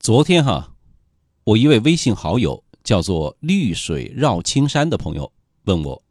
[0.00, 0.72] 昨天哈，
[1.44, 5.30] 我一位微信好友叫做“绿水绕青山”的朋友
[5.64, 6.02] 问我：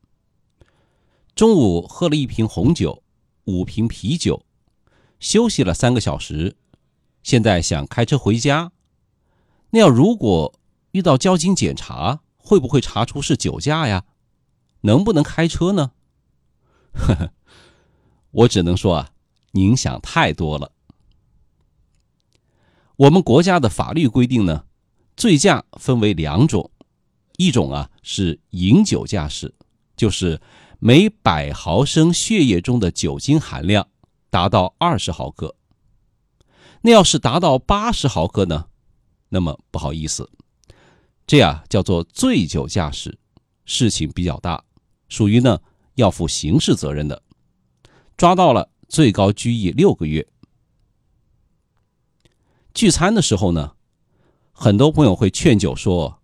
[1.33, 3.01] 中午喝了一瓶红酒，
[3.45, 4.45] 五瓶啤酒，
[5.19, 6.55] 休息了三个小时，
[7.23, 8.71] 现在想开车回家，
[9.71, 10.53] 那要如果
[10.91, 14.05] 遇到交警检查，会不会查出是酒驾呀？
[14.81, 15.93] 能不能开车呢？
[16.93, 17.31] 呵呵，
[18.29, 19.09] 我只能说啊，
[19.53, 20.73] 您想太多了。
[22.99, 24.65] 我们国家的法律规定呢，
[25.15, 26.69] 醉驾分为两种，
[27.37, 29.55] 一种啊是饮酒驾驶，
[29.95, 30.41] 就是
[30.79, 33.87] 每百毫升血液中的酒精含量
[34.29, 35.55] 达到二十毫克。
[36.81, 38.65] 那要是达到八十毫克呢，
[39.29, 40.29] 那么不好意思，
[41.25, 43.17] 这样叫做醉酒驾驶，
[43.63, 44.61] 事情比较大，
[45.07, 45.61] 属于呢
[45.95, 47.23] 要负刑事责任的，
[48.17, 50.27] 抓到了最高拘役六个月。
[52.79, 53.73] 聚餐的时候呢，
[54.53, 56.21] 很多朋友会劝酒说：“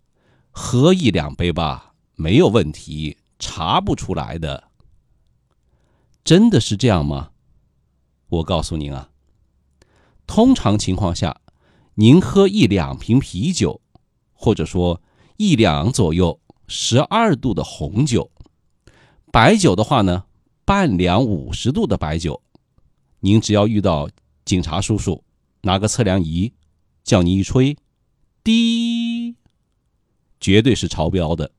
[0.50, 4.64] 喝一两杯吧，没有问题，查不出来的。”
[6.24, 7.32] 真的是这样吗？
[8.28, 9.10] 我告诉您啊，
[10.26, 11.42] 通常情况下，
[11.96, 13.82] 您喝一两瓶啤酒，
[14.32, 15.02] 或者说
[15.36, 18.30] 一两左右十二度的红酒，
[19.30, 20.24] 白酒的话呢，
[20.64, 22.40] 半两五十度的白酒，
[23.20, 24.08] 您只要遇到
[24.46, 25.22] 警察叔叔。
[25.62, 26.52] 拿个测量仪，
[27.02, 27.76] 叫你一吹，
[28.44, 29.36] 滴，
[30.40, 31.52] 绝对是超标的。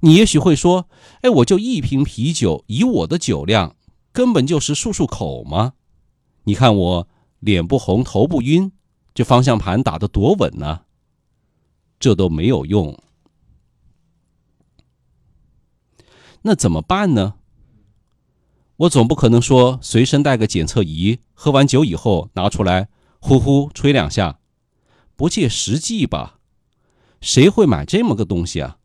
[0.00, 0.88] 你也许会说
[1.22, 3.76] ：“哎，我就一瓶啤酒，以我的酒量，
[4.12, 5.74] 根本就是漱漱口吗。
[6.44, 7.08] 你看我
[7.38, 8.72] 脸不红，头不晕，
[9.12, 10.82] 这方向盘打得多稳呢。”
[12.00, 12.98] 这都没有用。
[16.40, 17.34] 那怎么办呢？
[18.80, 22.88] 我总不可能说随身带个检测仪，喝完酒以后拿出来
[23.20, 24.38] 呼呼吹两下，
[25.16, 26.38] 不切实际吧？
[27.20, 28.78] 谁会买这么个东西啊？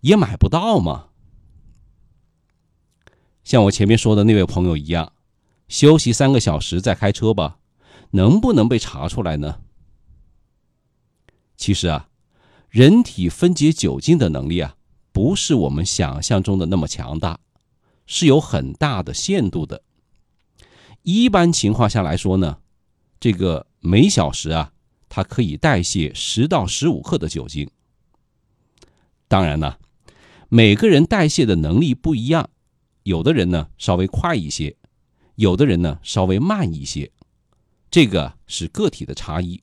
[0.00, 1.06] 也买不到嘛。
[3.42, 5.14] 像我前面说的那位朋友一样，
[5.68, 7.60] 休息三个小时再开车吧，
[8.10, 9.60] 能不能被查出来呢？
[11.56, 12.10] 其实啊，
[12.68, 14.76] 人体分解酒精的能力啊，
[15.12, 17.40] 不是我们想象中的那么强大。
[18.12, 19.84] 是有很大的限度的。
[21.02, 22.58] 一般情况下来说呢，
[23.20, 24.72] 这个每小时啊，
[25.08, 27.70] 它可以代谢十到十五克的酒精。
[29.28, 29.78] 当然呢，
[30.48, 32.50] 每个人代谢的能力不一样，
[33.04, 34.76] 有的人呢稍微快一些，
[35.36, 37.12] 有的人呢稍微慢一些，
[37.92, 39.62] 这个是个体的差异。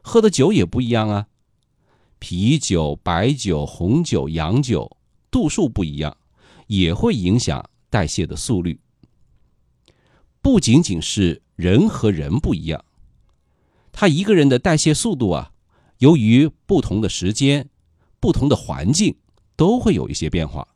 [0.00, 1.26] 喝的酒也不一样啊，
[2.18, 4.96] 啤酒、白酒、红酒、洋酒，
[5.30, 6.16] 度数不一样。
[6.66, 8.80] 也会影响代谢的速率。
[10.40, 12.84] 不仅仅是人和人不一样，
[13.92, 15.52] 他一个人的代谢速度啊，
[15.98, 17.68] 由于不同的时间、
[18.18, 19.16] 不同的环境，
[19.54, 20.66] 都会有一些变化。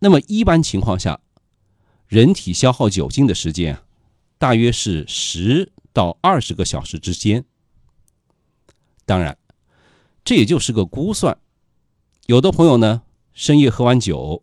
[0.00, 1.20] 那么一般情况下，
[2.06, 3.84] 人体消耗酒精的时间啊，
[4.36, 7.44] 大约是十到二十个小时之间。
[9.06, 9.38] 当然，
[10.22, 11.38] 这也就是个估算。
[12.26, 13.02] 有的朋友呢。
[13.34, 14.42] 深夜喝完酒，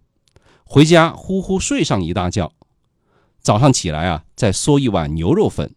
[0.63, 2.51] 回家呼呼睡上一大觉，
[3.39, 5.75] 早上起来啊，再嗦一碗牛肉粉，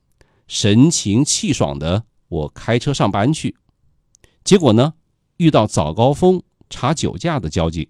[0.49, 3.57] 神清气爽的我开车上班去。
[4.45, 4.95] 结果呢，
[5.37, 7.89] 遇到早高峰查酒驾的交警，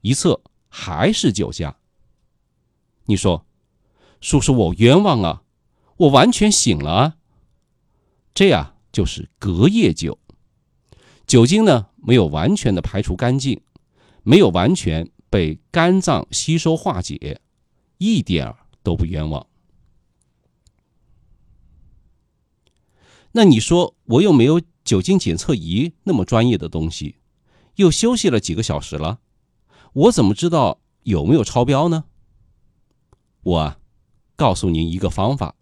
[0.00, 1.76] 一测还是酒驾。
[3.06, 3.44] 你说，
[4.20, 5.42] 叔叔我冤枉啊，
[5.96, 7.16] 我完全醒了啊。
[8.32, 10.18] 这呀就是隔夜酒，
[11.26, 13.60] 酒精呢没有完全的排除干净。
[14.22, 17.40] 没有完全被肝脏吸收化解，
[17.98, 19.46] 一点儿都不冤枉。
[23.32, 27.16] 那你说我又没有酒精检测仪那么专业的东西，
[27.76, 29.20] 又休息了几个小时了，
[29.94, 32.04] 我怎么知道有没有超标呢？
[33.42, 33.76] 我，
[34.36, 35.56] 告诉您一个方法，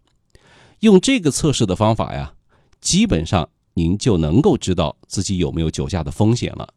[0.81, 2.35] 用这个测试的方法呀，
[2.81, 6.73] 基本上您就能够知道自己有没有酒驾的风险了。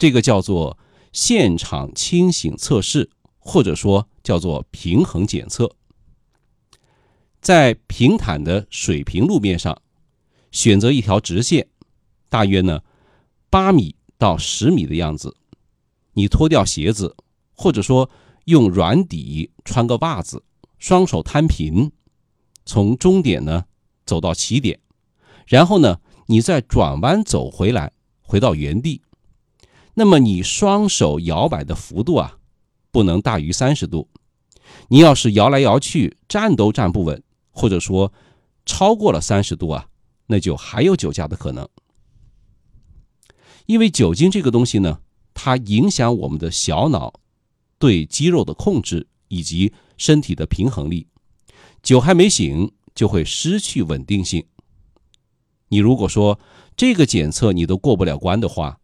[0.00, 0.78] 这个叫做
[1.12, 5.76] 现场清醒测试，或者说叫做平衡检测。
[7.42, 9.82] 在平坦的水平路面上，
[10.52, 11.68] 选择一条直线，
[12.30, 12.80] 大约呢
[13.50, 15.36] 八米到十米的样子。
[16.14, 17.14] 你脱掉鞋子，
[17.52, 18.08] 或者说
[18.46, 20.42] 用软底穿个袜子，
[20.78, 21.92] 双手摊平，
[22.64, 23.66] 从终点呢
[24.06, 24.80] 走到起点，
[25.46, 27.92] 然后呢你再转弯走回来，
[28.22, 29.02] 回到原地。
[30.00, 32.38] 那么你双手摇摆的幅度啊，
[32.90, 34.08] 不能大于三十度。
[34.88, 38.10] 你要是摇来摇去，站都站不稳，或者说
[38.64, 39.88] 超过了三十度啊，
[40.28, 41.68] 那就还有酒驾的可能。
[43.66, 45.00] 因为酒精这个东西呢，
[45.34, 47.20] 它影响我们的小脑
[47.78, 51.08] 对肌肉的控制以及身体的平衡力，
[51.82, 54.46] 酒还没醒就会失去稳定性。
[55.68, 56.40] 你如果说
[56.74, 58.79] 这个检测你都过不了关的话，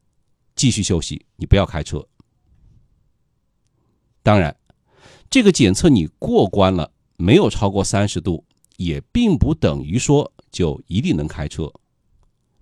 [0.57, 2.05] 继续休息，你不要开车。
[4.23, 4.57] 当然，
[5.31, 8.45] 这个检测你过关了，没有超过三十度，
[8.77, 11.73] 也并不等于说就一定能开车，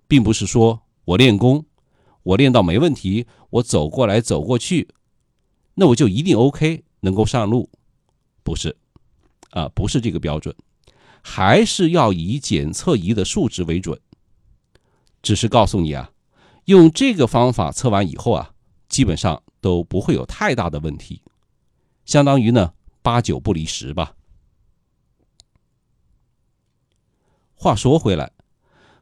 [0.07, 1.65] 并不是说我练功，
[2.21, 4.87] 我练到没问题，我走过来走过去，
[5.73, 7.69] 那我就一定 OK 能够上路，
[8.43, 8.77] 不是，
[9.51, 10.55] 啊，不是这个标准，
[11.23, 13.99] 还是要以检测仪的数值为准。
[15.23, 16.11] 只是告诉你啊，
[16.65, 18.53] 用这个方法测完以后啊，
[18.89, 21.21] 基本上都不会有太大的问题，
[22.05, 24.15] 相当于呢八九不离十吧。
[27.53, 28.31] 话说回来，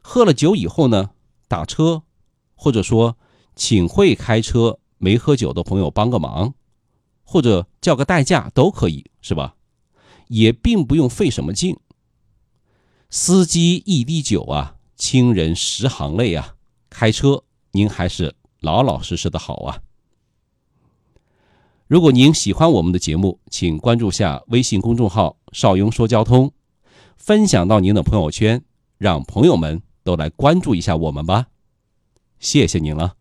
[0.00, 1.10] 喝了酒以后呢，
[1.48, 2.02] 打车，
[2.54, 3.18] 或者说
[3.56, 6.54] 请会开车没喝酒的朋友帮个忙，
[7.24, 9.56] 或者叫个代驾都可以，是吧？
[10.28, 11.78] 也并不用费什么劲。
[13.10, 14.76] 司机一滴酒啊。
[14.96, 16.54] 亲人十行泪啊！
[16.88, 17.42] 开车
[17.74, 19.82] 您还是老老实实的好啊。
[21.88, 26.52] 如果您喜欢我们的节目，请关注下微信公众号“邵雍说交通”，
[27.18, 28.62] 分享到您的朋友圈，
[28.96, 31.48] 让朋友们都来关注一下我们吧。
[32.38, 33.16] 谢谢您了。